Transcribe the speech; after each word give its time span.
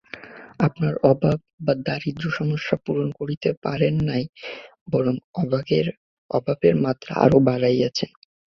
আপনারা 0.59 0.97
অভাব 1.03 1.37
বা 1.65 1.73
দারিদ্র্য-সমস্যা 1.87 2.75
পূরণ 2.85 3.09
করিতে 3.19 3.49
পারেন 3.63 3.95
নাই, 4.09 4.23
বরং 4.89 5.15
অভাবের 6.31 6.75
মাত্রা 6.85 7.13
আরও 7.15 7.37
বাড়াইয়াছেন। 7.47 8.09